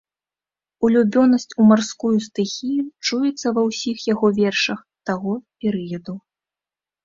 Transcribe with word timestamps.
Улюбёнасць 0.87 1.45
у 1.55 1.61
марскую 1.73 2.15
стыхію 2.29 2.87
чуецца 3.07 3.47
ва 3.61 3.67
ўсіх 3.69 3.97
яго 4.13 4.27
вершах 4.41 4.79
таго 5.11 5.33
перыяду. 5.63 6.21